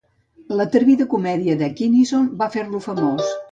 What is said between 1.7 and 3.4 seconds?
Kinison va fer-lo famós.